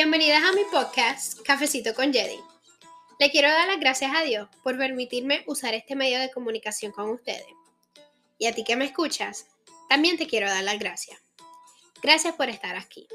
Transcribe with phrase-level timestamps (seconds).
[0.00, 2.38] Bienvenidas a mi podcast Cafecito con Jedi.
[3.18, 7.10] Le quiero dar las gracias a Dios por permitirme usar este medio de comunicación con
[7.10, 7.48] ustedes.
[8.38, 9.48] Y a ti que me escuchas,
[9.88, 11.18] también te quiero dar las gracias.
[12.00, 13.08] Gracias por estar aquí.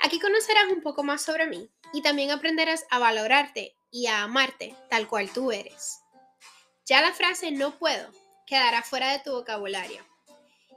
[0.00, 4.74] Aquí conocerás un poco más sobre mí y también aprenderás a valorarte y a amarte
[4.90, 6.00] tal cual tú eres.
[6.84, 8.10] Ya la frase no puedo
[8.44, 10.04] quedará fuera de tu vocabulario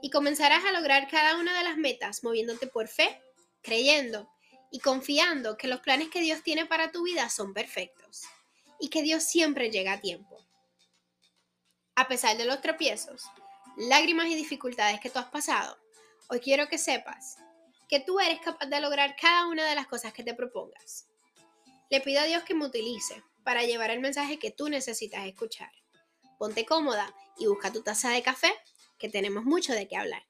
[0.02, 3.20] y comenzarás a lograr cada una de las metas moviéndote por fe,
[3.60, 4.30] creyendo
[4.70, 8.22] y confiando que los planes que Dios tiene para tu vida son perfectos
[8.78, 10.38] y que Dios siempre llega a tiempo.
[11.96, 13.24] A pesar de los tropiezos,
[13.76, 15.78] lágrimas y dificultades que tú has pasado,
[16.28, 17.36] hoy quiero que sepas
[17.88, 21.08] que tú eres capaz de lograr cada una de las cosas que te propongas.
[21.90, 25.72] Le pido a Dios que me utilice para llevar el mensaje que tú necesitas escuchar.
[26.38, 28.52] Ponte cómoda y busca tu taza de café,
[28.96, 30.22] que tenemos mucho de qué hablar.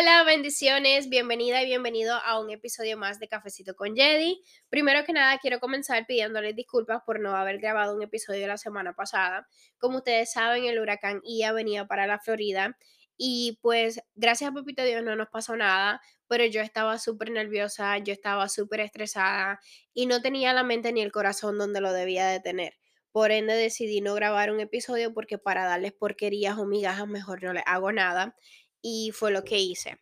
[0.00, 4.42] Hola, bendiciones, bienvenida y bienvenido a un episodio más de Cafecito con Jedi.
[4.70, 8.94] Primero que nada, quiero comenzar pidiéndoles disculpas por no haber grabado un episodio la semana
[8.94, 9.46] pasada.
[9.76, 12.78] Como ustedes saben, el huracán Ia venía para la Florida
[13.18, 17.98] y pues gracias a Papito Dios no nos pasó nada, pero yo estaba súper nerviosa,
[17.98, 19.60] yo estaba súper estresada
[19.92, 22.72] y no tenía la mente ni el corazón donde lo debía de tener.
[23.12, 27.52] Por ende decidí no grabar un episodio porque para darles porquerías o migajas mejor no
[27.52, 28.36] les hago nada
[28.82, 29.98] y fue lo que hice.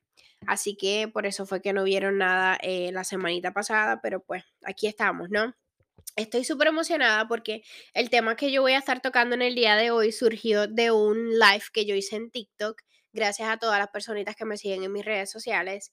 [0.46, 4.44] Así que por eso fue que no vieron nada eh, la semanita pasada, pero pues
[4.64, 5.54] aquí estamos, ¿no?
[6.16, 7.62] Estoy súper emocionada porque
[7.94, 10.90] el tema que yo voy a estar tocando en el día de hoy surgió de
[10.90, 12.80] un live que yo hice en TikTok,
[13.12, 15.92] gracias a todas las personitas que me siguen en mis redes sociales.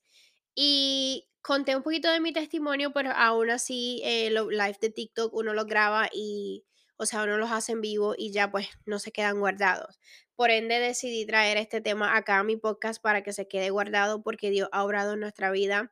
[0.55, 5.33] Y conté un poquito de mi testimonio, pero aún así eh, los live de TikTok
[5.33, 6.65] uno los graba y,
[6.97, 9.99] o sea, uno los hace en vivo y ya pues no se quedan guardados.
[10.35, 14.21] Por ende decidí traer este tema acá a mi podcast para que se quede guardado
[14.21, 15.91] porque Dios ha obrado en nuestra vida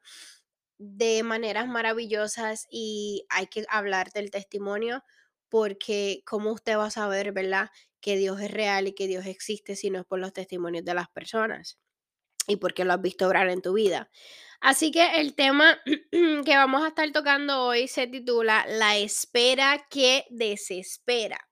[0.77, 5.03] de maneras maravillosas y hay que hablar del testimonio
[5.49, 7.69] porque cómo usted va a saber, ¿verdad?
[8.01, 10.93] Que Dios es real y que Dios existe si no es por los testimonios de
[10.93, 11.77] las personas
[12.47, 14.09] y porque lo has visto obrar en tu vida.
[14.59, 15.79] Así que el tema
[16.11, 21.49] que vamos a estar tocando hoy se titula La espera que desespera.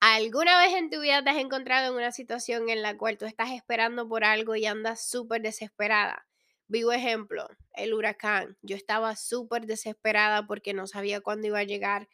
[0.00, 3.26] ¿Alguna vez en tu vida te has encontrado en una situación en la cual tú
[3.26, 6.26] estás esperando por algo y andas súper desesperada?
[6.68, 8.56] Vivo ejemplo, el huracán.
[8.62, 12.08] Yo estaba súper desesperada porque no sabía cuándo iba a llegar,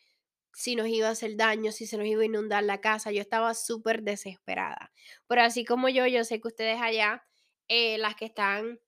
[0.55, 3.13] si nos iba a hacer daño, si se nos iba a inundar la casa.
[3.13, 4.93] Yo estaba súper desesperada.
[5.27, 7.27] Pero así como yo, yo sé que ustedes allá,
[7.69, 8.81] eh, las que están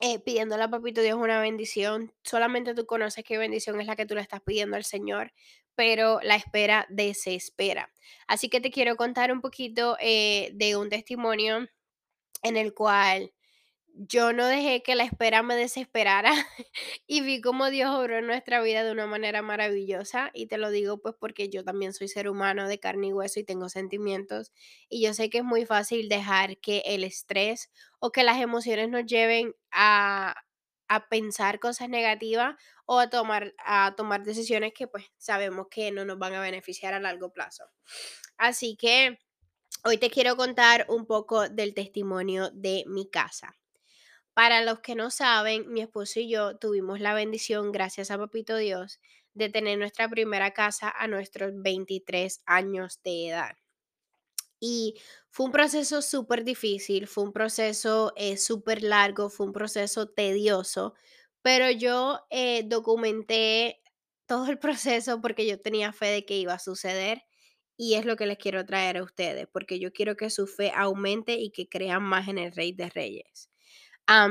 [0.00, 4.06] eh, pidiéndole a Papito Dios una bendición, solamente tú conoces qué bendición es la que
[4.06, 5.32] tú le estás pidiendo al Señor
[5.74, 7.92] pero la espera desespera.
[8.26, 11.68] Así que te quiero contar un poquito eh, de un testimonio
[12.42, 13.32] en el cual
[13.94, 16.32] yo no dejé que la espera me desesperara
[17.06, 20.70] y vi cómo Dios obró en nuestra vida de una manera maravillosa y te lo
[20.70, 24.52] digo pues porque yo también soy ser humano de carne y hueso y tengo sentimientos
[24.88, 28.88] y yo sé que es muy fácil dejar que el estrés o que las emociones
[28.88, 30.34] nos lleven a,
[30.94, 32.54] a pensar cosas negativas
[32.84, 36.92] o a tomar, a tomar decisiones que pues sabemos que no nos van a beneficiar
[36.92, 37.64] a largo plazo.
[38.36, 39.18] Así que
[39.84, 43.56] hoy te quiero contar un poco del testimonio de mi casa.
[44.34, 48.56] Para los que no saben, mi esposo y yo tuvimos la bendición, gracias a Papito
[48.58, 49.00] Dios,
[49.32, 53.56] de tener nuestra primera casa a nuestros 23 años de edad.
[54.60, 55.00] Y
[55.32, 60.94] fue un proceso súper difícil, fue un proceso eh, súper largo, fue un proceso tedioso,
[61.40, 63.80] pero yo eh, documenté
[64.26, 67.22] todo el proceso porque yo tenía fe de que iba a suceder
[67.78, 70.70] y es lo que les quiero traer a ustedes, porque yo quiero que su fe
[70.74, 73.50] aumente y que crean más en el Rey de Reyes.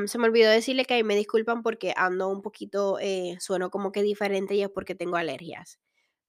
[0.08, 3.92] se me olvidó decirle que ahí me disculpan porque ando un poquito, eh, sueno como
[3.92, 5.80] que diferente y es porque tengo alergias.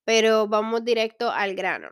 [0.04, 1.90] Pero vamos directo al grano.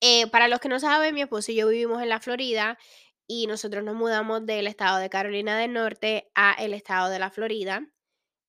[0.00, 2.78] Eh, para los que no saben, mi esposo y yo vivimos en la Florida
[3.26, 7.30] y nosotros nos mudamos del estado de Carolina del Norte a el estado de la
[7.30, 7.86] Florida.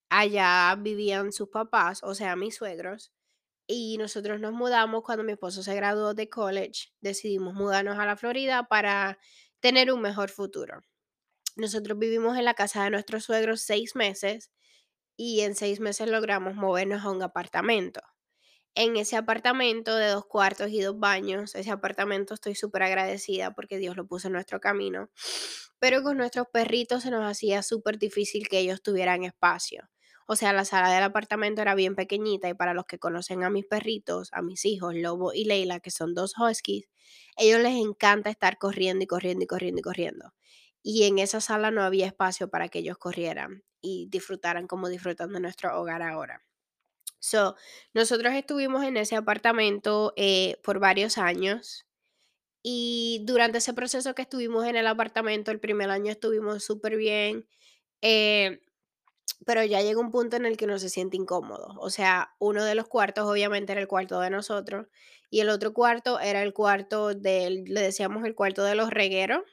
[0.10, 3.12] Allá vivían sus papás, o sea, mis suegros.
[3.68, 6.90] Y nosotros nos mudamos cuando mi esposo se graduó de college.
[7.01, 9.19] Decidimos mudarnos a la Florida para
[9.60, 10.81] tener un mejor futuro.
[11.57, 14.52] Nosotros vivimos en la casa de nuestros suegros seis meses
[15.18, 18.02] y en seis meses logramos movernos a un apartamento
[18.75, 21.56] en ese apartamento de dos cuartos y dos baños.
[21.56, 25.10] Ese apartamento estoy súper agradecida porque Dios lo puso en nuestro camino.
[25.80, 29.89] Pero con nuestros perritos se nos hacía súper difícil que ellos tuvieran espacio.
[30.27, 33.50] O sea, la sala del apartamento era bien pequeñita y para los que conocen a
[33.50, 36.86] mis perritos, a mis hijos, Lobo y Leila, que son dos huskies,
[37.38, 40.33] ellos les encanta estar corriendo y corriendo y corriendo y corriendo.
[40.83, 45.33] Y en esa sala no había espacio para que ellos corrieran y disfrutaran como disfrutan
[45.33, 46.44] de nuestro hogar ahora.
[47.19, 47.56] So,
[47.94, 51.86] nosotros estuvimos en ese apartamento eh, por varios años
[52.63, 57.48] y durante ese proceso que estuvimos en el apartamento, el primer año estuvimos súper bien,
[58.01, 58.62] eh,
[59.45, 61.75] pero ya llegó un punto en el que uno se siente incómodo.
[61.80, 64.88] O sea, uno de los cuartos obviamente era el cuarto de nosotros
[65.30, 69.44] y el otro cuarto era el cuarto del, le decíamos el cuarto de los regueros,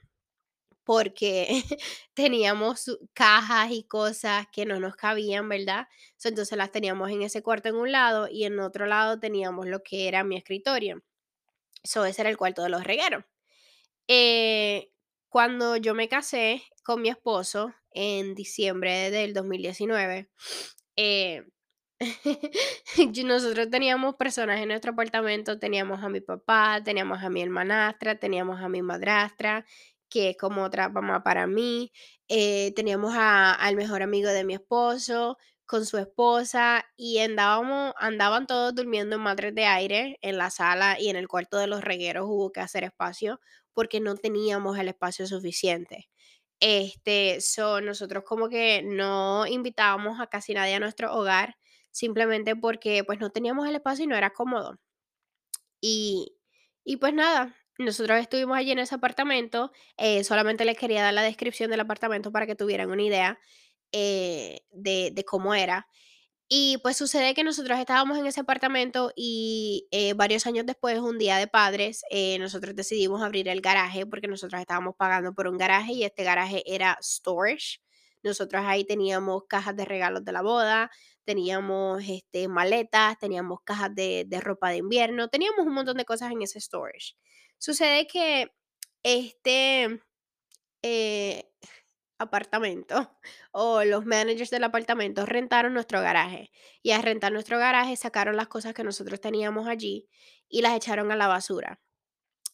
[0.86, 1.48] porque
[2.14, 5.88] teníamos cajas y cosas que no nos cabían, ¿verdad?
[6.24, 9.82] Entonces las teníamos en ese cuarto en un lado y en otro lado teníamos lo
[9.82, 11.02] que era mi escritorio.
[11.82, 13.24] Eso ese era el cuarto de los regueros.
[14.08, 14.90] Eh,
[15.28, 20.30] cuando yo me casé con mi esposo en diciembre del 2019,
[20.96, 21.44] eh,
[23.24, 28.60] nosotros teníamos personas en nuestro apartamento, teníamos a mi papá, teníamos a mi hermanastra, teníamos
[28.60, 29.64] a mi madrastra,
[30.08, 31.92] que es como otra mamá para mí,
[32.28, 38.46] eh, teníamos a- al mejor amigo de mi esposo con su esposa y andábamos, andaban
[38.46, 41.82] todos durmiendo en madres de aire en la sala y en el cuarto de los
[41.82, 43.40] regueros hubo que hacer espacio
[43.72, 46.08] porque no teníamos el espacio suficiente.
[46.60, 51.56] Este, so, nosotros como que no invitábamos a casi nadie a nuestro hogar
[51.90, 54.78] simplemente porque pues no teníamos el espacio y no era cómodo.
[55.80, 56.36] Y,
[56.84, 61.22] y pues nada, nosotros estuvimos allí en ese apartamento, eh, solamente les quería dar la
[61.22, 63.38] descripción del apartamento para que tuvieran una idea
[63.92, 65.88] eh, de, cómo era.
[66.48, 71.18] Y pues sucede que nosotros estábamos en ese apartamento y eh, varios años después, un
[71.18, 72.02] día de padres,
[72.38, 76.62] nosotros decidimos abrir el garaje porque nosotros estábamos pagando por un garaje y este garaje
[76.66, 77.80] era storage.
[78.22, 80.90] Nosotros ahí teníamos cajas de regalos de la boda,
[81.24, 86.30] teníamos este, maletas, teníamos cajas de, de ropa de invierno, teníamos un montón de cosas
[86.32, 87.14] en ese storage.
[87.58, 88.52] Sucede que
[89.02, 90.00] este,
[90.82, 91.50] eh,
[92.18, 92.96] apartamento
[93.52, 96.50] o los managers del apartamento rentaron nuestro garaje
[96.82, 100.08] y al rentar nuestro garaje sacaron las cosas que nosotros teníamos allí
[100.48, 101.80] y las echaron a la basura.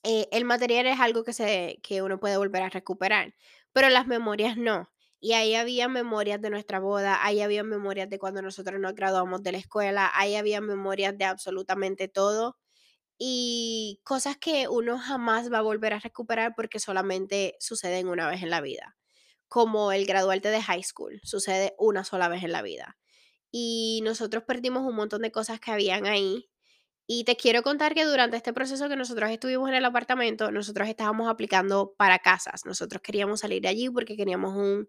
[0.04, 3.34] Eh, el material es algo que, se, que uno puede volver a recuperar,
[3.72, 4.90] pero las memorias no.
[5.20, 9.42] Y ahí había memorias de nuestra boda, ahí había memorias de cuando nosotros nos graduamos
[9.44, 12.58] de la escuela, ahí había memorias de absolutamente todo
[13.24, 18.42] y cosas que uno jamás va a volver a recuperar porque solamente suceden una vez
[18.42, 18.96] en la vida
[19.46, 22.96] como el graduarte de high school, sucede una sola vez en la vida.
[23.52, 26.50] Y nosotros perdimos un montón de cosas que habían ahí.
[27.06, 30.88] Y te quiero contar que durante este proceso que nosotros estuvimos en el apartamento, nosotros
[30.88, 32.64] estábamos aplicando para casas.
[32.64, 34.88] Nosotros queríamos salir de allí porque queríamos un,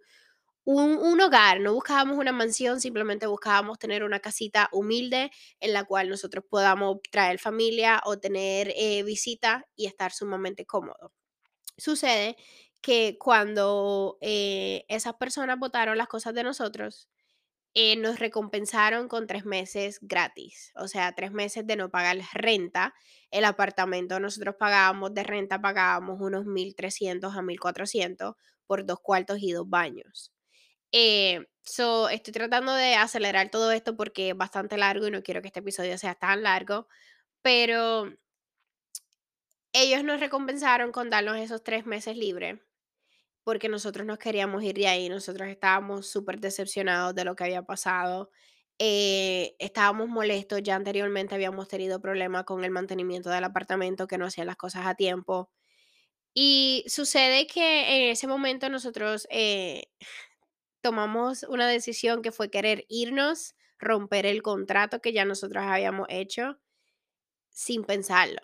[0.66, 6.10] un, hogar, no buscábamos una mansión, simplemente buscábamos tener una casita humilde en la cual
[6.10, 11.12] nosotros podamos traer familia o tener eh, visita y estar sumamente cómodos.
[11.78, 12.38] Sucede
[12.82, 17.10] que cuando, eh, esas personas botaron las cosas de nosotros,
[17.76, 22.94] eh, nos recompensaron con 3 meses gratis, o sea, 3 meses de no pagar renta.
[23.32, 28.36] El apartamento nosotros pagábamos de renta, pagábamos unos 1.300 a 1.400
[28.68, 30.32] por 2 cuartos y 2 baños.
[30.94, 35.42] Eh, so, estoy tratando de acelerar todo esto porque es bastante largo y no quiero
[35.42, 36.88] que este episodio sea tan largo,
[37.44, 38.12] pero
[39.74, 42.60] ellos nos recompensaron con darnos esos 3 meses libres
[43.44, 47.64] porque nosotros nos queríamos ir de ahí, nosotros estábamos súper decepcionados de lo que había
[47.64, 48.32] pasado,
[48.80, 54.28] eh, estábamos molestos, ya anteriormente habíamos tenido problemas con el mantenimiento del apartamento, que no
[54.28, 55.52] hacían las cosas a tiempo.
[56.34, 59.86] Y sucede que en ese momento nosotros eh,
[60.84, 66.60] tomamos una decisión que fue querer irnos, romper el contrato que ya nosotros habíamos hecho
[67.50, 68.42] sin pensarlo.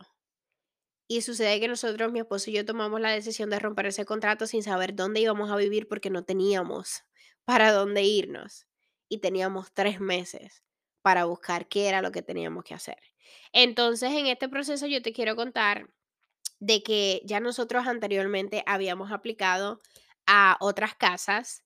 [1.08, 4.48] Y sucede que nosotros, mi esposo y yo tomamos la decisión de romper ese contrato
[4.48, 7.04] sin saber dónde íbamos a vivir porque no teníamos
[7.46, 8.66] para dónde irnos.
[9.10, 10.64] Y teníamos tres meses
[11.02, 13.00] para buscar qué era lo que teníamos que hacer.
[13.52, 15.90] Entonces, en este proceso yo te quiero contar
[16.60, 19.82] de que ya nosotros anteriormente habíamos aplicado
[20.28, 21.64] a otras casas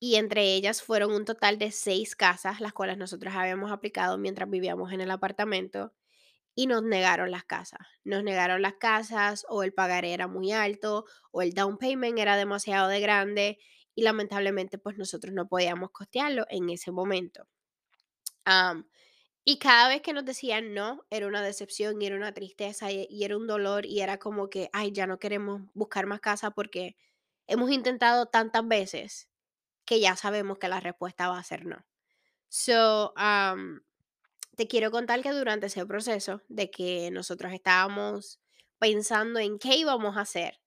[0.00, 4.48] y entre ellas fueron un total de seis casas las cuales nosotros habíamos aplicado mientras
[4.50, 5.92] vivíamos en el apartamento
[6.54, 7.80] y nos negaron las casas.
[8.04, 12.36] Nos negaron las casas o el pagaré era muy alto o el down payment era
[12.36, 13.58] demasiado de grande
[13.94, 17.48] y lamentablemente pues nosotros no podíamos costearlo en ese momento.
[19.44, 23.06] Y cada vez que nos decían no, era una decepción y era una tristeza y,
[23.10, 26.50] y era un dolor y era como que, ay, ya no queremos buscar más casa
[26.50, 26.96] porque
[27.46, 29.28] hemos intentado tantas veces
[29.88, 31.82] que ya sabemos que la respuesta va a ser no.
[32.50, 33.14] So,
[34.54, 38.38] te quiero contar que durante ese proceso de que nosotros estábamos
[38.78, 40.60] pensando en qué íbamos a hacer,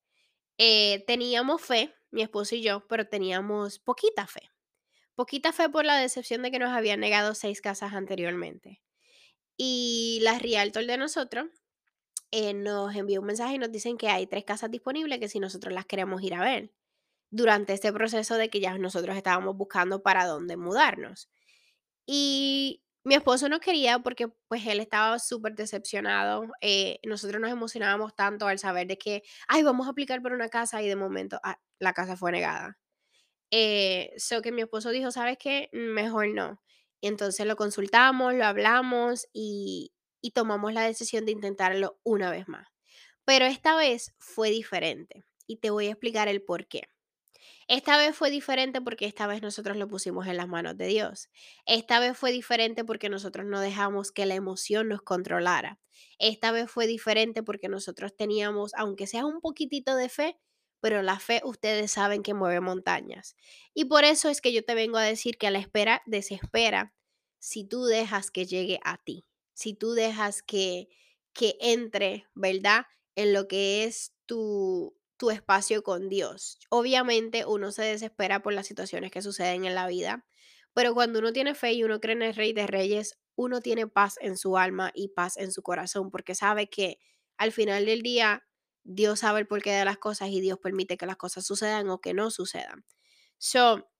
[0.57, 4.49] eh, teníamos fe, mi esposo y yo, pero teníamos poquita fe.
[5.13, 8.81] Poquita fe por la decepción de que nos habían negado seis casas anteriormente.
[9.55, 11.45] Y la realtor de nosotros
[12.31, 15.39] eh, nos envió un mensaje y nos dicen que hay tres casas disponibles que si
[15.39, 16.71] nosotros las queremos ir a ver
[17.31, 21.29] durante este proceso de que ya nosotros estábamos buscando para dónde mudarnos.
[22.05, 26.45] Y mi esposo no quería porque pues él estaba súper decepcionado.
[26.61, 30.49] eh, nosotros nos emocionábamos tanto al saber de que, ay, vamos a aplicar por una
[30.49, 32.77] casa y de momento ah, la casa fue negada.
[33.51, 35.69] Eh, que mi esposo dijo, ¿sabes qué?
[35.73, 36.61] Mejor no.
[37.01, 42.67] Entonces lo consultamos, lo hablamos y, y tomamos la decisión de intentarlo una vez más.
[43.25, 46.83] Pero esta vez fue diferente y te voy a explicar el por qué.
[47.67, 51.29] Esta vez fue diferente porque esta vez nosotros lo pusimos en las manos de Dios.
[51.65, 55.79] Esta vez fue diferente porque nosotros no dejamos que la emoción nos controlara.
[56.19, 60.37] Esta vez fue diferente porque nosotros teníamos, aunque sea un poquitito de fe,
[60.79, 63.35] pero la fe ustedes saben que mueve montañas.
[63.73, 66.93] Y por eso es que yo te vengo a decir que la espera desespera
[67.39, 70.89] si tú dejas que llegue a ti, si tú dejas que,
[71.33, 72.85] que entre, ¿verdad?
[73.15, 76.57] En lo que es tu, tu espacio con Dios.
[76.71, 80.25] Obviamente uno se desespera por las situaciones que suceden en la vida,
[80.73, 83.85] pero cuando uno tiene fe y uno cree en el Rey de Reyes, uno tiene
[83.85, 86.97] paz en su alma y paz en su corazón, porque sabe que
[87.37, 88.47] al final del día
[88.83, 92.01] Dios sabe el porqué de las cosas y Dios permite que las cosas sucedan o
[92.01, 92.83] que no sucedan.
[93.37, 93.91] So,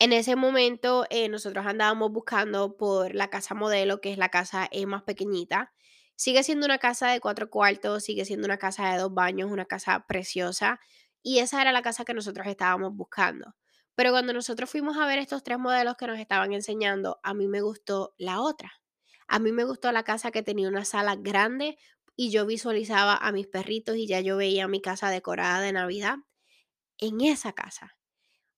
[0.00, 4.66] en ese momento eh, nosotros andábamos buscando por la casa modelo, que es la casa
[4.72, 5.72] eh, más pequeñita.
[6.18, 9.66] Sigue siendo una casa de cuatro cuartos, sigue siendo una casa de dos baños, una
[9.66, 10.80] casa preciosa.
[11.22, 13.54] Y esa era la casa que nosotros estábamos buscando.
[13.94, 17.46] Pero cuando nosotros fuimos a ver estos tres modelos que nos estaban enseñando, a mí
[17.46, 18.72] me gustó la otra.
[19.28, 21.78] A mí me gustó la casa que tenía una sala grande
[22.16, 26.16] y yo visualizaba a mis perritos y ya yo veía mi casa decorada de Navidad
[26.98, 27.96] en esa casa.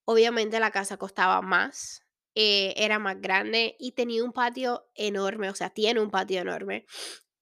[0.06, 5.54] Obviamente la casa costaba más, eh, era más grande y tenía un patio enorme, o
[5.54, 6.86] sea, tiene un patio enorme.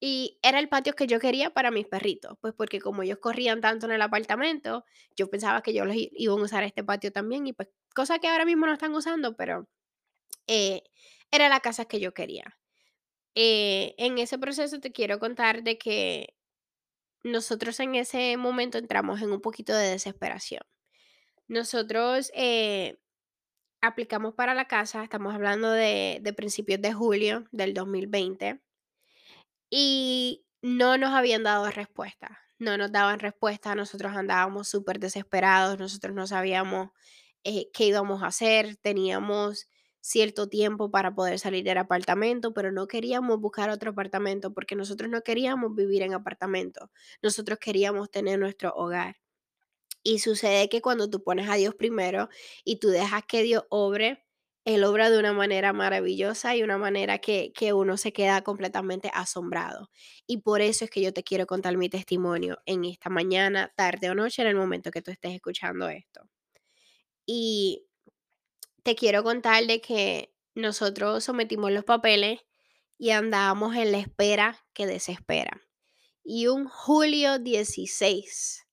[0.01, 3.61] Y era el patio que yo quería para mis perritos, pues porque como ellos corrían
[3.61, 4.85] tanto en el apartamento,
[5.17, 8.29] yo pensaba que yo los iban a usar este patio también y pues cosa que
[8.29, 9.69] ahora mismo no están usando, pero
[10.47, 10.83] eh,
[11.33, 12.59] era la casa que yo quería.
[13.35, 16.35] Eh, en ese proceso te quiero contar de que
[17.25, 20.63] nosotros en ese momento entramos en un poquito de desesperación.
[21.49, 22.99] Nosotros eh,
[23.81, 28.61] aplicamos para la casa, estamos hablando de, de principios de julio del 2020
[29.71, 36.15] y no nos habían dado respuesta, no nos daban respuesta, nosotros andábamos súper desesperados, nosotros
[36.15, 36.91] no sabíamos
[37.45, 39.69] eh, qué íbamos a hacer, teníamos
[40.01, 45.11] cierto tiempo para poder salir del apartamento, pero no queríamos buscar otro apartamento porque nosotros
[45.11, 46.91] no queríamos vivir en apartamento,
[47.23, 49.17] nosotros queríamos tener nuestro hogar.
[50.03, 52.29] Y sucede que cuando tú pones a Dios primero
[52.65, 54.25] y tú dejas que Dios obre,
[54.69, 59.11] Él obra de una manera maravillosa y una manera que, que uno se queda completamente
[59.15, 59.89] asombrado.
[60.27, 64.11] Y por eso es que yo te quiero contar mi testimonio en esta mañana, tarde
[64.11, 66.29] o noche, en el momento que tú estés escuchando esto.
[67.25, 67.87] Y
[68.83, 72.41] te quiero contar de que nosotros sometimos los papeles
[72.99, 75.63] y andábamos en la espera que desespera.
[76.23, 78.67] Y un julio 16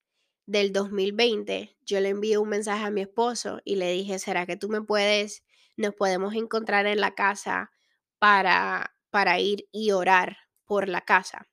[0.44, 4.58] del 2020, yo le envié un mensaje a mi esposo y le dije, ¿será que
[4.58, 5.42] tú me puedes,
[5.76, 7.70] nos podemos encontrar en la casa
[8.18, 11.48] para, para ir y orar por la casa?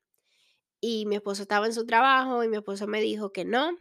[0.80, 3.76] Y mi esposo estaba en su trabajo y mi esposo me dijo que no,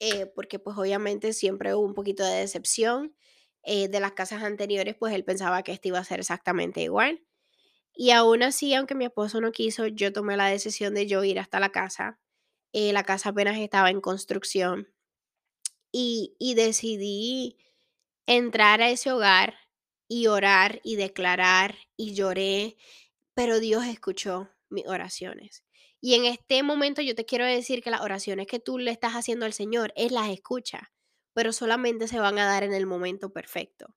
[0.00, 3.14] eh, porque pues obviamente siempre hubo un poquito de decepción
[3.62, 7.22] eh, de las casas anteriores, pues él pensaba que esto iba a ser exactamente igual.
[7.94, 11.38] Y aún así, aunque mi esposo no quiso, yo tomé la decisión de yo ir
[11.38, 12.18] hasta la casa.
[12.72, 14.88] Eh, la casa apenas estaba en construcción
[15.92, 17.58] y, y decidí
[18.30, 19.56] entrar a ese hogar
[20.06, 22.76] y orar y declarar y lloré,
[23.34, 25.64] pero Dios escuchó mis oraciones.
[26.00, 29.14] Y en este momento yo te quiero decir que las oraciones que tú le estás
[29.14, 30.92] haciendo al Señor, Él las escucha,
[31.34, 33.96] pero solamente se van a dar en el momento perfecto.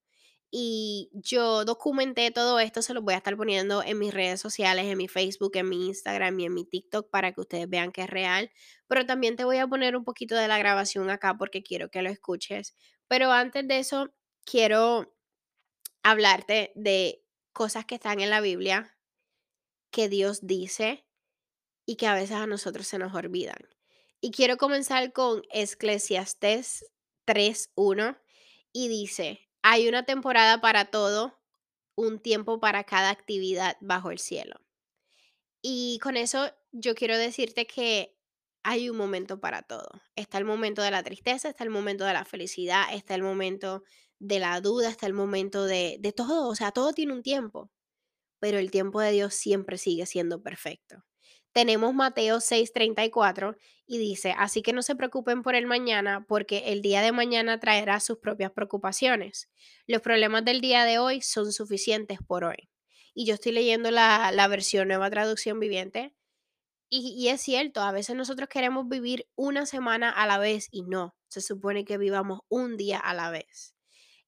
[0.50, 4.86] Y yo documenté todo esto, se los voy a estar poniendo en mis redes sociales,
[4.86, 8.02] en mi Facebook, en mi Instagram y en mi TikTok para que ustedes vean que
[8.02, 8.52] es real.
[8.88, 12.02] Pero también te voy a poner un poquito de la grabación acá porque quiero que
[12.02, 12.76] lo escuches.
[13.08, 14.14] Pero antes de eso,
[14.46, 15.16] quiero
[16.04, 18.98] hablarte de cosas que están en la Biblia
[19.92, 21.06] que Dios dice
[21.86, 23.70] y que a veces a nosotros se nos olvidan.
[24.22, 26.86] Y quiero comenzar con Eclesiastés
[27.26, 28.20] 3.1
[28.72, 31.40] y dice, hay una temporada para todo
[31.96, 34.56] un tiempo para cada actividad bajo el cielo.
[35.62, 38.18] Y con eso yo quiero decirte que
[38.64, 40.02] hay un momento para todo.
[40.16, 43.84] Está el momento de la tristeza, está el momento de la felicidad, está el momento
[44.24, 46.50] de la duda, está el momento de, de todo.
[46.50, 47.72] O sea, todo tiene un tiempo,
[48.40, 51.06] pero el tiempo de Dios siempre sigue siendo perfecto.
[51.54, 56.82] Tenemos Mateo 6:34 y dice, así que no se preocupen por el mañana, porque el
[56.82, 59.50] día de mañana traerá sus propias preocupaciones.
[59.88, 62.70] Los problemas del día de hoy son suficientes por hoy.
[63.14, 66.16] Y yo estoy leyendo la, la versión nueva traducción viviente
[66.96, 71.16] y, es cierto, a veces nosotros queremos vivir una semana a la vez y no,
[71.28, 73.74] se supone que vivamos un día a la vez.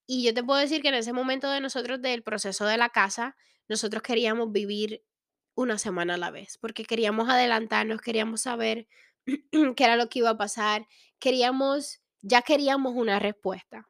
[0.07, 2.89] Y yo te puedo decir que en ese momento de nosotros del proceso de la
[2.89, 3.35] casa,
[3.67, 5.03] nosotros queríamos vivir
[5.55, 8.87] una semana a la vez, porque queríamos adelantarnos, queríamos saber
[9.75, 10.85] qué era lo que iba a pasar,
[11.17, 13.89] queríamos, ya queríamos una respuesta.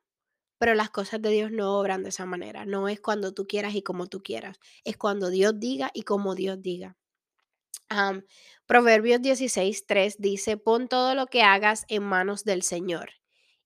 [0.57, 3.75] Pero las cosas de Dios no obran de esa manera, no es cuando tú quieras
[3.75, 6.95] y como tú quieras, es cuando Dios diga y como Dios diga.
[8.65, 13.11] Proverbios 16, 3 dice, pon todo lo que hagas en manos del Señor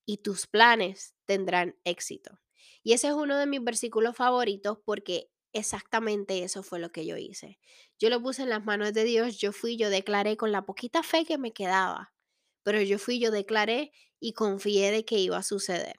[0.06, 2.40] y tus planes tendrán éxito.
[2.82, 7.18] Y ese es uno de mis versículos favoritos porque exactamente eso fue lo que yo
[7.18, 7.60] hice.
[8.00, 11.04] Yo lo puse en las manos de Dios, yo fui, yo declaré con la poquita
[11.04, 12.16] fe que me quedaba,
[12.64, 15.98] pero yo fui, yo declaré y confié de que iba a suceder.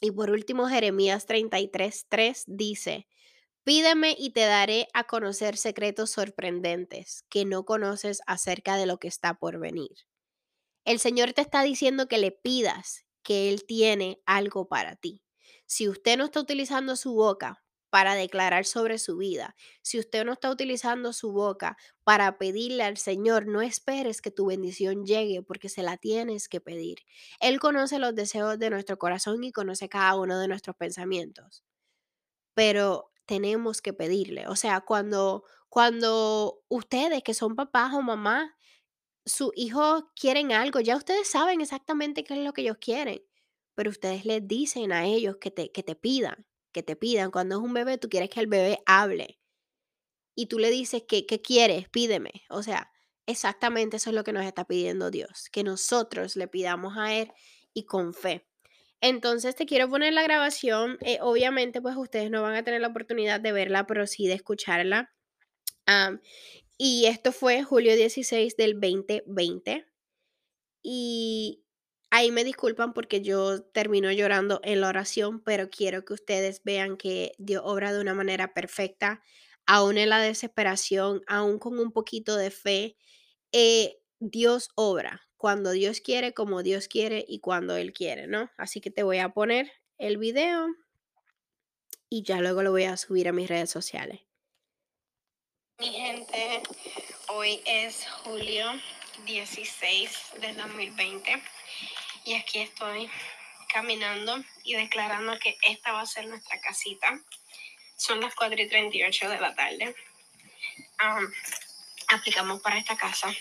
[0.00, 3.08] Y por último, Jeremías 33, 3 dice,
[3.64, 9.08] Pídeme y te daré a conocer secretos sorprendentes que no conoces acerca de lo que
[9.08, 9.96] está por venir.
[10.84, 15.24] El Señor te está diciendo que le pidas que Él tiene algo para ti.
[15.66, 20.32] Si usted no está utilizando su boca para declarar sobre su vida, si usted no
[20.32, 25.68] está utilizando su boca para pedirle al Señor, no esperes que tu bendición llegue porque
[25.68, 26.98] se la tienes que pedir.
[27.40, 31.64] Él conoce los deseos de nuestro corazón y conoce cada uno de nuestros pensamientos.
[32.54, 34.46] Pero tenemos que pedirle.
[34.48, 38.50] O sea, cuando, cuando ustedes que son papás o mamás,
[39.26, 43.22] sus hijos quieren algo, ya ustedes saben exactamente qué es lo que ellos quieren,
[43.74, 47.30] pero ustedes les dicen a ellos que te, que te pidan, que te pidan.
[47.30, 49.38] Cuando es un bebé, tú quieres que el bebé hable
[50.34, 51.88] y tú le dices que, ¿qué quieres?
[51.88, 52.44] Pídeme.
[52.50, 52.90] O sea,
[53.26, 57.32] exactamente eso es lo que nos está pidiendo Dios, que nosotros le pidamos a Él
[57.72, 58.46] y con fe.
[59.00, 60.98] Entonces te quiero poner la grabación.
[61.00, 64.34] Eh, obviamente, pues ustedes no van a tener la oportunidad de verla, pero sí de
[64.34, 65.12] escucharla.
[66.86, 69.86] Y esto fue julio 16 del 2020.
[70.82, 71.64] Y
[72.10, 76.98] ahí me disculpan porque yo termino llorando en la oración, pero quiero que ustedes vean
[76.98, 79.22] que Dios obra de una manera perfecta,
[79.64, 82.98] aún en la desesperación, aún con un poquito de fe.
[83.50, 88.50] Eh, Dios obra cuando Dios quiere, como Dios quiere y cuando Él quiere, ¿no?
[88.58, 90.66] Así que te voy a poner el video
[92.10, 94.20] y ya luego lo voy a subir a mis redes sociales.
[95.78, 96.62] Mi gente,
[97.28, 98.66] hoy es julio
[99.26, 100.10] 16
[100.40, 101.42] del 2020
[102.24, 103.10] y aquí estoy
[103.72, 107.20] caminando y declarando que esta va a ser nuestra casita.
[107.96, 109.94] Son las 4 y 38 de la tarde.
[112.08, 113.34] aplicamos para esta casa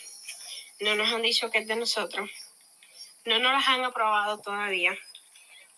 [0.79, 2.29] no nos han dicho que es de nosotros.
[3.25, 4.97] No nos las han aprobado todavía.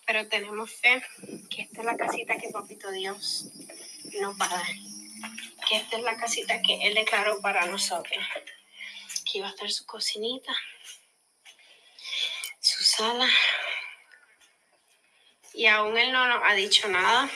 [0.07, 1.03] Pero tenemos fe
[1.49, 3.51] que esta es la casita que Papito Dios
[4.19, 4.65] nos va a dar.
[5.67, 8.23] Que esta es la casita que Él declaró para nosotros.
[9.21, 10.55] Aquí va a estar su cocinita,
[12.59, 13.27] su sala.
[15.53, 17.29] Y aún Él no nos ha dicho nada.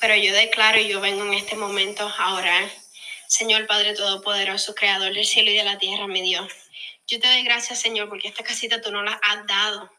[0.00, 2.70] Pero yo declaro y yo vengo en este momento a orar.
[3.28, 6.52] Señor Padre Todopoderoso, Creador del cielo y de la tierra, mi Dios.
[7.06, 9.90] Yo te doy gracias, Señor, porque esta casita tú no la has dado.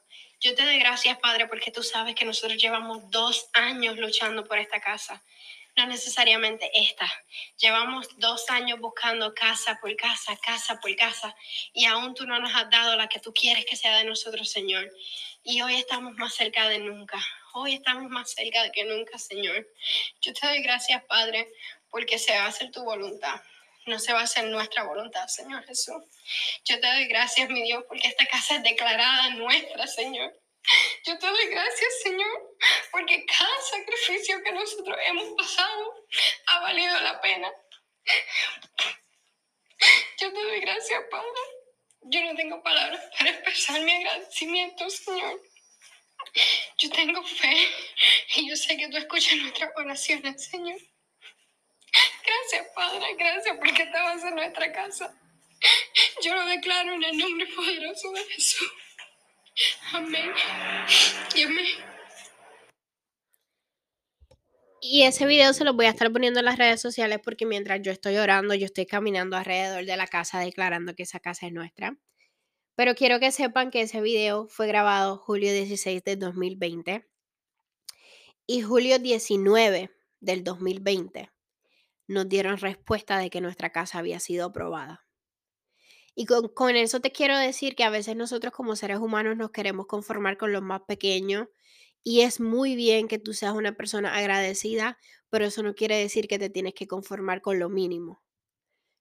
[0.42, 4.58] Yo te doy gracias, Padre, porque tú sabes que nosotros llevamos dos años luchando por
[4.58, 5.24] esta casa.
[5.76, 7.12] No necesariamente esta.
[7.58, 11.36] Llevamos dos años buscando casa por casa, casa por casa,
[11.74, 14.50] y aún tú no nos has dado la que tú quieres que sea de nosotros,
[14.50, 14.90] Señor.
[15.44, 17.20] Y hoy estamos más cerca de nunca.
[17.54, 19.68] Hoy estamos más cerca de que nunca, Señor.
[20.22, 21.48] Yo te doy gracias, Padre,
[21.90, 23.42] porque se va a hacer tu voluntad
[23.86, 26.04] no se va a hacer nuestra voluntad, Señor Jesús.
[26.64, 30.34] Yo te doy gracias, mi Dios, porque esta casa es declarada nuestra, Señor.
[31.06, 32.58] Yo te doy gracias, Señor,
[32.92, 36.08] porque cada sacrificio que nosotros hemos pasado
[36.48, 37.52] ha valido la pena.
[40.20, 41.42] Yo te doy gracias, Padre.
[42.02, 45.42] Yo no tengo palabras para expresar mi agradecimiento, Señor.
[46.78, 47.68] Yo tengo fe
[48.36, 50.80] y yo sé que tú escuchas nuestras oraciones, Señor.
[52.26, 55.20] Gracias, Padre, gracias porque esta va a ser nuestra casa.
[56.22, 58.72] Yo lo declaro en el nombre poderoso de Jesús.
[59.94, 60.32] Amén.
[61.36, 61.46] Y.
[64.88, 67.82] Y ese video se lo voy a estar poniendo en las redes sociales porque mientras
[67.82, 71.54] yo estoy orando, yo estoy caminando alrededor de la casa declarando que esa casa es
[71.54, 71.98] nuestra.
[72.76, 77.08] Pero quiero que sepan que ese video fue grabado julio 16 de 2020
[78.46, 79.90] y julio 19
[80.20, 81.32] del 2020
[82.08, 85.05] nos dieron respuesta de que nuestra casa había sido aprobada.
[86.16, 89.86] Y con, eso te quiero decir que a veces nosotros como seres humanos nos queremos
[89.86, 91.50] conformar con lo más pequeño
[92.04, 94.98] y es muy bien que tú seas una persona agradecida,
[95.30, 98.24] pero eso no quiere decir que te tienes que conformar con lo mínimo.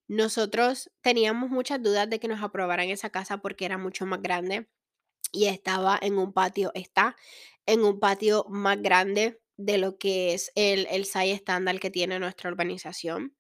[0.08, 4.68] Nosotros teníamos muchas dudas de que nos aprobaran esa casa porque era mucho más grande
[5.32, 7.16] y estaba en un patio, está
[7.66, 12.18] en un patio más grande de lo que es el, el SAI estándar que tiene
[12.18, 13.36] nuestra urbanización.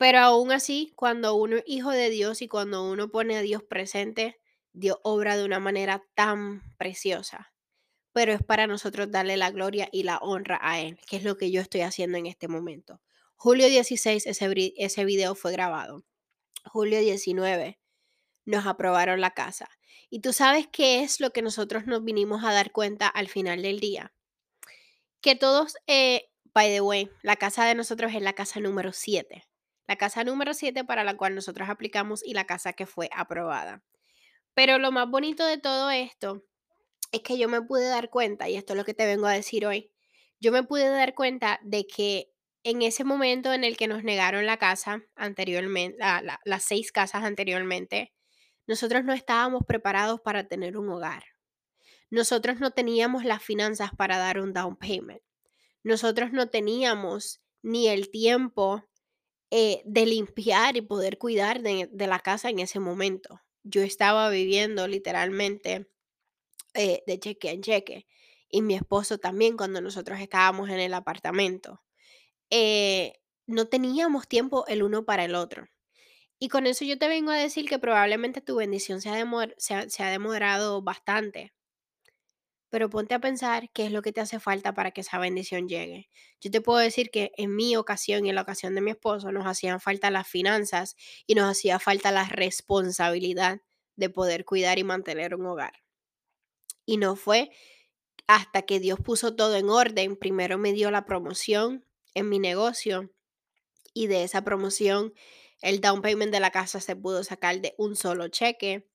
[0.00, 3.62] Pero aún así, cuando uno es hijo de Dios y cuando uno pone a Dios
[3.62, 4.40] presente,
[4.72, 7.52] Dios obra de una manera tan preciosa.
[8.14, 11.36] Pero es para nosotros darle la gloria y la honra a Él, que es lo
[11.36, 13.02] que yo estoy haciendo en este momento.
[13.36, 16.02] Julio 16, ese, ese video fue grabado.
[16.64, 17.78] Julio 19,
[18.46, 19.68] nos aprobaron la casa.
[20.08, 23.60] Y tú sabes qué es lo que nosotros nos vinimos a dar cuenta al final
[23.60, 24.14] del día.
[25.20, 29.44] Que todos, eh, by the way, la casa de nosotros es la casa número 7
[29.90, 33.82] la casa número 7 para la cual nosotros aplicamos y la casa que fue aprobada.
[34.54, 36.44] Pero lo más bonito de todo esto
[37.10, 39.32] es que yo me pude dar cuenta, y esto es lo que te vengo a
[39.32, 39.90] decir hoy,
[40.38, 42.30] yo me pude dar cuenta de que
[42.62, 45.98] en ese momento en el que nos negaron la casa anteriormente,
[46.44, 48.12] las seis casas anteriormente,
[48.68, 51.24] nosotros no estábamos preparados para tener un hogar.
[52.10, 55.22] Nosotros no teníamos las finanzas para dar un down payment.
[55.82, 58.84] Nosotros no teníamos ni el tiempo
[59.50, 63.40] eh, de limpiar y poder cuidar de, la casa en ese momento.
[63.62, 65.90] Yo estaba viviendo literalmente
[66.74, 68.06] eh, de cheque en cheque
[68.48, 71.82] y mi esposo también cuando nosotros estábamos en el apartamento.
[72.50, 73.14] Eh,
[73.46, 75.68] no teníamos tiempo el uno para el otro.
[76.38, 80.82] Y con eso yo te vengo a decir que probablemente tu bendición se ha demorado
[80.82, 81.52] bastante
[82.70, 85.68] pero ponte a pensar qué es lo que te hace falta para que esa bendición
[85.68, 86.08] llegue.
[86.40, 89.32] Yo te puedo decir que en mi ocasión y en la ocasión de mi esposo
[89.32, 93.60] nos hacían falta las finanzas y nos hacía falta la responsabilidad
[93.96, 95.72] de poder cuidar y mantener un hogar.
[96.86, 97.50] Y no fue
[98.26, 103.10] hasta que Dios puso todo en orden, primero me dio la promoción en mi negocio
[103.92, 105.12] y de esa promoción
[105.62, 108.88] el down payment de la casa se pudo sacar de un solo cheque.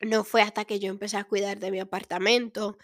[0.00, 2.78] No fue hasta que yo empecé a cuidar de mi apartamento,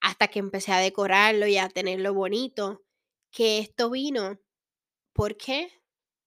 [0.00, 2.84] hasta que empecé a decorarlo y a tenerlo bonito,
[3.30, 4.40] que esto vino.
[5.12, 5.70] ¿Por qué?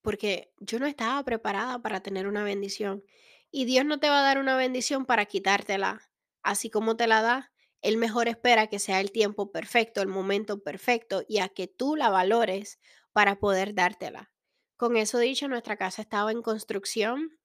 [0.02, 3.04] Porque yo no estaba preparada para tener una bendición.
[3.50, 6.10] Y Dios no te va a dar una bendición para quitártela.
[6.42, 10.62] Así como te la da, Él mejor espera que sea el tiempo perfecto, el momento
[10.62, 12.78] perfecto y a que tú la valores
[13.12, 14.32] para poder dártela.
[14.76, 17.38] Con eso dicho, nuestra casa estaba en construcción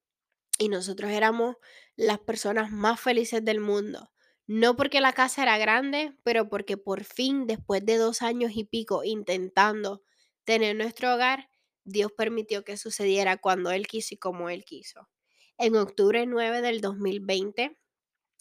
[0.57, 1.57] y nosotros éramos
[1.95, 4.11] las personas más felices del mundo.
[4.47, 8.63] No porque la casa era grande, pero porque por fin, después de dos años y
[8.63, 10.03] pico intentando
[10.45, 11.49] tener nuestro hogar,
[11.83, 15.09] Dios permitió que sucediera cuando Él quiso y como Él quiso.
[15.57, 17.77] En octubre 9 del 2020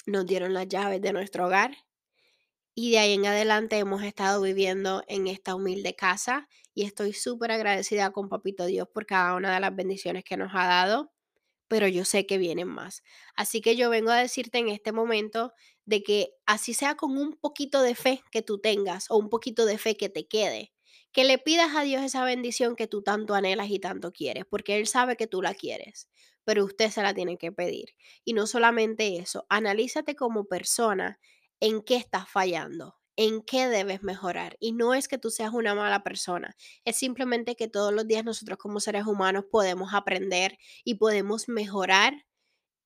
[0.06, 1.76] nos dieron las llaves de nuestro hogar
[2.74, 7.50] y de ahí en adelante hemos estado viviendo en esta humilde casa y estoy súper
[7.50, 11.12] agradecida con Papito Dios por cada una de las bendiciones que nos ha dado
[11.68, 13.02] pero yo sé que vienen más.
[13.34, 15.52] Así que yo vengo a decirte en este momento
[15.84, 19.66] de que así sea con un poquito de fe que tú tengas o un poquito
[19.66, 20.72] de fe que te quede,
[21.12, 24.76] que le pidas a Dios esa bendición que tú tanto anhelas y tanto quieres, porque
[24.76, 26.08] Él sabe que tú la quieres,
[26.44, 27.94] pero usted se la tiene que pedir.
[28.24, 31.18] Y no solamente eso, analízate como persona
[31.60, 34.56] en qué estás fallando, en qué debes mejorar.
[34.60, 38.24] Y no es que tú seas una mala persona, es simplemente que todos los días
[38.24, 42.26] nosotros como seres humanos podemos aprender y podemos mejorar.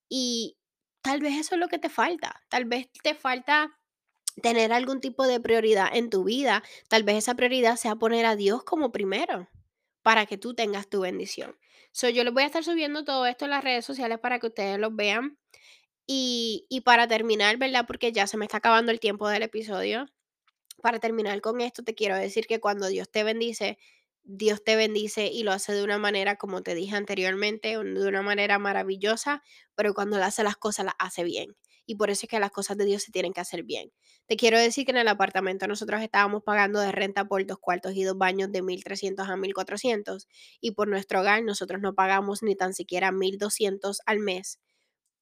[0.09, 0.57] Y
[1.03, 2.43] tal vez eso es lo que te falta.
[2.49, 3.79] Tal vez te falta
[4.43, 6.63] tener algún tipo de prioridad en tu vida.
[6.89, 9.49] Tal vez esa prioridad sea poner a Dios como primero
[10.03, 11.57] para que tú tengas tu bendición.
[11.93, 14.47] So, yo les voy a estar subiendo todo esto en las redes sociales para que
[14.49, 15.39] ustedes lo vean.
[16.07, 17.85] Y, y para terminar, ¿verdad?
[17.87, 20.07] Porque ya se me está acabando el tiempo del episodio
[20.81, 23.79] para terminar con esto, te quiero decir que cuando Dios te bendice,
[24.23, 28.23] Dios te bendice y lo hace de una manera, como te dije anteriormente, de una
[28.23, 29.43] manera maravillosa,
[29.75, 31.57] pero cuando Él hace las cosas, las hace bien.
[31.87, 33.91] Y por eso es que las cosas de Dios se tienen que hacer bien.
[34.27, 37.95] Te quiero decir que en el apartamento nosotros estábamos pagando de renta por dos cuartos
[37.97, 40.29] y dos baños de 1.300 a 1.400
[40.61, 44.61] y por nuestro hogar nosotros no pagamos ni tan siquiera 1.200 al mes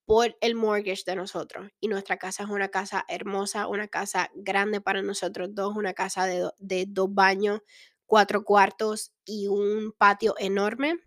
[0.08, 1.70] por el mortgage de nosotros.
[1.80, 6.24] Y nuestra casa es una casa hermosa, una casa grande para nosotros dos, una casa
[6.24, 7.60] de, de dos baños
[8.06, 10.98] cuatro cuartos y un patio enorme.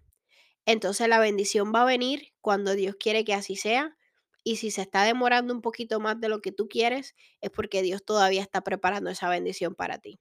[0.67, 3.97] Entonces la bendición va a venir cuando Dios quiere que así sea.
[4.43, 7.81] Y si se está demorando un poquito más de lo que tú quieres, es porque
[7.81, 10.19] Dios todavía está preparando esa bendición para ti.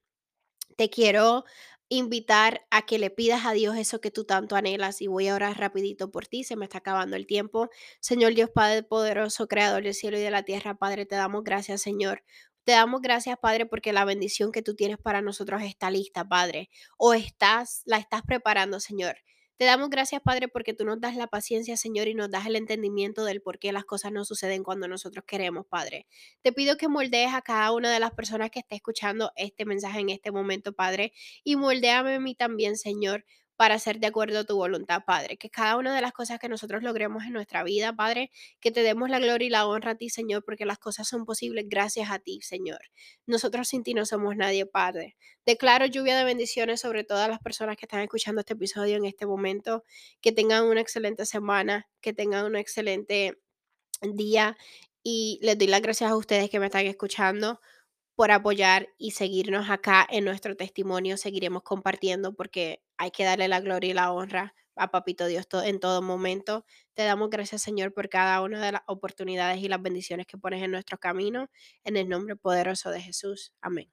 [0.75, 1.45] Te quiero
[1.91, 5.35] invitar a que le pidas a Dios eso que tú tanto anhelas y voy a
[5.35, 7.69] orar rapidito por ti, se me está acabando el tiempo.
[7.99, 11.81] Señor Dios Padre poderoso, creador del cielo y de la tierra, Padre, te damos gracias,
[11.81, 12.23] Señor.
[12.63, 16.69] Te damos gracias, Padre, porque la bendición que tú tienes para nosotros está lista, Padre,
[16.97, 19.17] o estás la estás preparando, Señor.
[19.61, 22.55] Te damos gracias, Padre, porque tú nos das la paciencia, Señor, y nos das el
[22.55, 26.07] entendimiento del por qué las cosas no suceden cuando nosotros queremos, Padre.
[26.41, 29.99] Te pido que moldees a cada una de las personas que esté escuchando este mensaje
[29.99, 33.23] en este momento, Padre, y moldeame a mí también, Señor,
[33.61, 35.37] para hacer de acuerdo a tu voluntad, Padre.
[35.37, 38.81] Que cada una de las cosas que nosotros logremos en nuestra vida, Padre, que te
[38.81, 42.09] demos la gloria y la honra a ti, Señor, porque las cosas son posibles gracias
[42.09, 42.79] a ti, Señor.
[43.27, 45.15] Nosotros sin ti no somos nadie, Padre.
[45.45, 49.27] Declaro lluvia de bendiciones sobre todas las personas que están escuchando este episodio en este
[49.27, 49.83] momento.
[50.21, 53.37] Que tengan una excelente semana, que tengan un excelente
[54.01, 54.57] día
[55.03, 57.59] y les doy las gracias a ustedes que me están escuchando
[58.15, 61.17] por apoyar y seguirnos acá en nuestro testimonio.
[61.17, 65.79] Seguiremos compartiendo porque hay que darle la gloria y la honra a Papito Dios en
[65.79, 66.65] todo momento.
[66.93, 70.61] Te damos gracias, Señor, por cada una de las oportunidades y las bendiciones que pones
[70.61, 71.49] en nuestro camino.
[71.83, 73.53] En el nombre poderoso de Jesús.
[73.59, 73.91] Amén.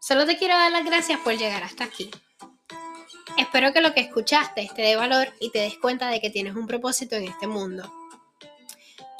[0.00, 2.10] Solo te quiero dar las gracias por llegar hasta aquí.
[3.36, 6.56] Espero que lo que escuchaste te dé valor y te des cuenta de que tienes
[6.56, 7.99] un propósito en este mundo.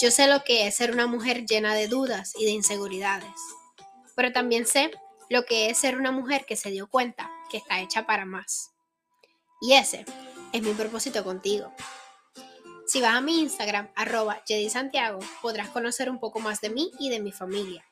[0.00, 3.38] Yo sé lo que es ser una mujer llena de dudas y de inseguridades,
[4.16, 4.90] pero también sé
[5.28, 8.70] lo que es ser una mujer que se dio cuenta que está hecha para más.
[9.60, 10.06] Y ese
[10.54, 11.70] es mi propósito contigo.
[12.86, 17.10] Si vas a mi Instagram, arroba Santiago, podrás conocer un poco más de mí y
[17.10, 17.84] de mi familia.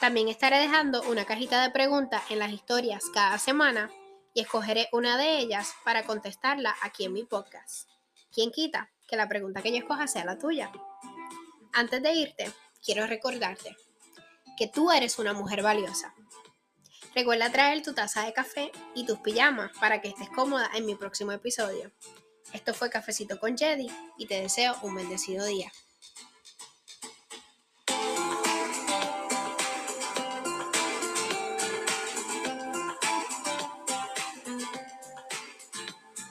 [0.00, 3.90] También estaré dejando una cajita de preguntas en las historias cada semana
[4.34, 7.88] y escogeré una de ellas para contestarla aquí en mi podcast.
[8.30, 10.70] ¿Quién quita que la pregunta que yo escoja sea la tuya?
[11.76, 12.52] Antes de irte,
[12.84, 13.76] quiero recordarte
[14.56, 16.14] que tú eres una mujer valiosa.
[17.16, 20.94] Recuerda traer tu taza de café y tus pijamas para que estés cómoda en mi
[20.94, 21.90] próximo episodio.
[22.52, 25.72] Esto fue Cafecito con Jedi y te deseo un bendecido día.